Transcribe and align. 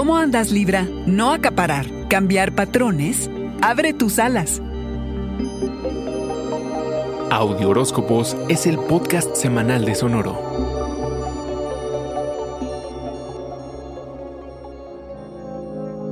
¿Cómo 0.00 0.16
andas 0.16 0.50
Libra? 0.50 0.88
No 1.04 1.30
acaparar, 1.30 1.84
cambiar 2.08 2.54
patrones. 2.54 3.28
Abre 3.60 3.92
tus 3.92 4.18
alas. 4.18 4.62
Audio 7.30 7.68
Horóscopos 7.68 8.34
es 8.48 8.64
el 8.64 8.78
podcast 8.78 9.36
semanal 9.36 9.84
de 9.84 9.94
Sonoro. 9.94 10.79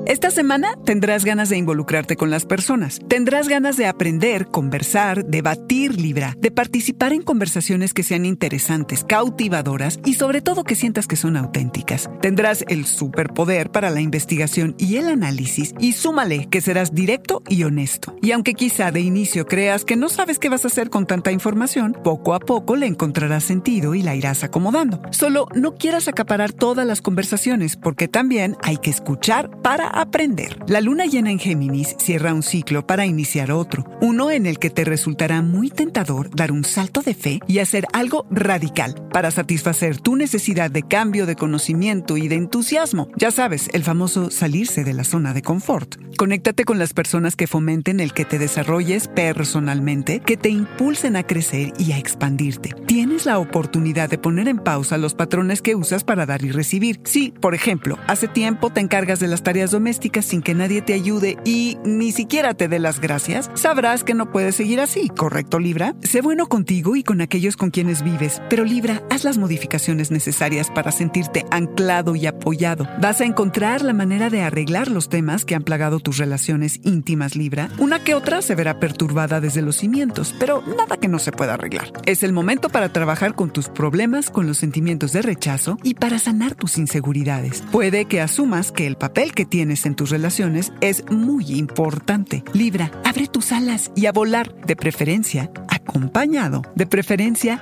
Esta 0.08 0.30
semana 0.30 0.74
tendrás 0.86 1.26
ganas 1.26 1.50
de 1.50 1.58
involucrarte 1.58 2.16
con 2.16 2.30
las 2.30 2.46
personas. 2.46 2.98
Tendrás 3.08 3.46
ganas 3.46 3.76
de 3.76 3.84
aprender, 3.84 4.46
conversar, 4.46 5.26
debatir 5.26 6.00
Libra, 6.00 6.34
de 6.38 6.50
participar 6.50 7.12
en 7.12 7.20
conversaciones 7.20 7.92
que 7.92 8.02
sean 8.02 8.24
interesantes, 8.24 9.04
cautivadoras 9.04 10.00
y 10.06 10.14
sobre 10.14 10.40
todo 10.40 10.64
que 10.64 10.76
sientas 10.76 11.06
que 11.06 11.16
son 11.16 11.36
auténticas. 11.36 12.08
Tendrás 12.22 12.64
el 12.68 12.86
superpoder 12.86 13.70
para 13.70 13.90
la 13.90 14.00
investigación 14.00 14.74
y 14.78 14.96
el 14.96 15.08
análisis 15.08 15.74
y 15.78 15.92
súmale 15.92 16.46
que 16.46 16.62
serás 16.62 16.94
directo 16.94 17.42
y 17.46 17.64
honesto. 17.64 18.16
Y 18.22 18.32
aunque 18.32 18.54
quizá 18.54 18.90
de 18.90 19.02
inicio 19.02 19.44
creas 19.44 19.84
que 19.84 19.96
no 19.96 20.08
sabes 20.08 20.38
qué 20.38 20.48
vas 20.48 20.64
a 20.64 20.68
hacer 20.68 20.88
con 20.88 21.04
tanta 21.04 21.32
información, 21.32 21.94
poco 22.02 22.32
a 22.32 22.40
poco 22.40 22.76
le 22.76 22.86
encontrarás 22.86 23.44
sentido 23.44 23.94
y 23.94 24.00
la 24.00 24.16
irás 24.16 24.42
acomodando. 24.42 25.02
Solo 25.10 25.48
no 25.54 25.74
quieras 25.74 26.08
acaparar 26.08 26.54
todas 26.54 26.86
las 26.86 27.02
conversaciones 27.02 27.76
porque 27.76 28.08
también 28.08 28.56
hay 28.62 28.78
que 28.78 28.88
escuchar 28.88 29.50
para 29.60 29.97
aprender. 29.98 30.56
La 30.68 30.80
luna 30.80 31.06
llena 31.06 31.32
en 31.32 31.40
Géminis 31.40 31.96
cierra 31.98 32.32
un 32.32 32.44
ciclo 32.44 32.86
para 32.86 33.04
iniciar 33.04 33.50
otro, 33.50 33.84
uno 34.00 34.30
en 34.30 34.46
el 34.46 34.58
que 34.58 34.70
te 34.70 34.84
resultará 34.84 35.42
muy 35.42 35.70
tentador 35.70 36.30
dar 36.34 36.52
un 36.52 36.64
salto 36.64 37.02
de 37.02 37.14
fe 37.14 37.40
y 37.48 37.58
hacer 37.58 37.84
algo 37.92 38.24
radical 38.30 38.94
para 39.12 39.32
satisfacer 39.32 39.98
tu 39.98 40.14
necesidad 40.14 40.70
de 40.70 40.84
cambio 40.84 41.26
de 41.26 41.34
conocimiento 41.34 42.16
y 42.16 42.28
de 42.28 42.36
entusiasmo. 42.36 43.08
Ya 43.16 43.32
sabes, 43.32 43.68
el 43.72 43.82
famoso 43.82 44.30
salirse 44.30 44.84
de 44.84 44.94
la 44.94 45.02
zona 45.02 45.34
de 45.34 45.42
confort. 45.42 45.96
Conéctate 46.16 46.64
con 46.64 46.78
las 46.78 46.94
personas 46.94 47.34
que 47.36 47.46
fomenten 47.46 48.00
el 48.00 48.12
que 48.12 48.24
te 48.24 48.38
desarrolles 48.38 49.08
personalmente, 49.08 50.20
que 50.20 50.36
te 50.36 50.48
impulsen 50.48 51.16
a 51.16 51.24
crecer 51.24 51.72
y 51.78 51.92
a 51.92 51.98
expandirte. 51.98 52.70
Tienes 52.86 53.26
la 53.26 53.38
oportunidad 53.38 54.08
de 54.08 54.18
poner 54.18 54.48
en 54.48 54.58
pausa 54.58 54.98
los 54.98 55.14
patrones 55.14 55.62
que 55.62 55.74
usas 55.74 56.04
para 56.04 56.26
dar 56.26 56.44
y 56.44 56.50
recibir. 56.50 57.00
Si, 57.04 57.30
por 57.30 57.54
ejemplo, 57.54 57.98
hace 58.06 58.28
tiempo 58.28 58.70
te 58.70 58.80
encargas 58.80 59.20
de 59.20 59.28
las 59.28 59.42
tareas 59.42 59.70
domésticas, 59.70 59.87
sin 59.96 60.42
que 60.42 60.54
nadie 60.54 60.82
te 60.82 60.92
ayude 60.92 61.38
y 61.44 61.78
ni 61.84 62.12
siquiera 62.12 62.54
te 62.54 62.68
dé 62.68 62.78
las 62.78 63.00
gracias, 63.00 63.50
sabrás 63.54 64.04
que 64.04 64.14
no 64.14 64.30
puedes 64.30 64.56
seguir 64.56 64.80
así, 64.80 65.08
¿correcto 65.08 65.58
Libra? 65.58 65.94
Sé 66.02 66.20
bueno 66.20 66.46
contigo 66.46 66.96
y 66.96 67.02
con 67.02 67.20
aquellos 67.20 67.56
con 67.56 67.70
quienes 67.70 68.02
vives, 68.02 68.42
pero 68.50 68.64
Libra, 68.64 69.02
haz 69.10 69.24
las 69.24 69.38
modificaciones 69.38 70.10
necesarias 70.10 70.70
para 70.70 70.92
sentirte 70.92 71.44
anclado 71.50 72.14
y 72.16 72.26
apoyado. 72.26 72.86
Vas 73.00 73.20
a 73.20 73.24
encontrar 73.24 73.82
la 73.82 73.94
manera 73.94 74.30
de 74.30 74.42
arreglar 74.42 74.90
los 74.90 75.08
temas 75.08 75.44
que 75.44 75.54
han 75.54 75.62
plagado 75.62 76.00
tus 76.00 76.18
relaciones 76.18 76.80
íntimas 76.84 77.34
Libra. 77.34 77.70
Una 77.78 78.04
que 78.04 78.14
otra 78.14 78.42
se 78.42 78.54
verá 78.54 78.78
perturbada 78.80 79.40
desde 79.40 79.62
los 79.62 79.76
cimientos, 79.76 80.34
pero 80.38 80.62
nada 80.76 80.96
que 80.96 81.08
no 81.08 81.18
se 81.18 81.32
pueda 81.32 81.54
arreglar. 81.54 81.92
Es 82.04 82.22
el 82.22 82.32
momento 82.32 82.68
para 82.68 82.92
trabajar 82.92 83.34
con 83.34 83.50
tus 83.50 83.68
problemas, 83.68 84.30
con 84.30 84.46
los 84.46 84.58
sentimientos 84.58 85.12
de 85.12 85.22
rechazo 85.22 85.78
y 85.82 85.94
para 85.94 86.18
sanar 86.18 86.54
tus 86.54 86.78
inseguridades. 86.78 87.62
Puede 87.72 88.04
que 88.04 88.20
asumas 88.20 88.72
que 88.72 88.86
el 88.86 88.96
papel 88.96 89.32
que 89.32 89.46
tienes 89.46 89.77
en 89.86 89.94
tus 89.94 90.10
relaciones 90.10 90.72
es 90.80 91.04
muy 91.10 91.52
importante. 91.52 92.44
Libra, 92.52 92.90
abre 93.04 93.26
tus 93.26 93.52
alas 93.52 93.90
y 93.94 94.06
a 94.06 94.12
volar, 94.12 94.54
de 94.66 94.76
preferencia, 94.76 95.50
acompañado, 95.68 96.62
de 96.74 96.86
preferencia, 96.86 97.60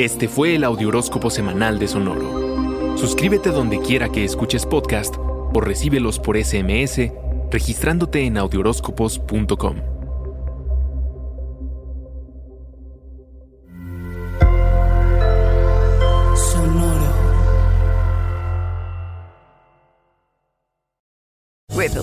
Este 0.00 0.28
fue 0.28 0.54
el 0.54 0.64
Audioróscopo 0.64 1.28
semanal 1.28 1.78
de 1.78 1.86
Sonoro. 1.86 2.96
Suscríbete 2.96 3.50
donde 3.50 3.80
quiera 3.80 4.08
que 4.08 4.24
escuches 4.24 4.64
podcast 4.64 5.14
o 5.18 5.60
recíbelos 5.60 6.18
por 6.18 6.42
SMS 6.42 7.10
registrándote 7.50 8.24
en 8.24 8.38
audioróscopos.com. 8.38 9.99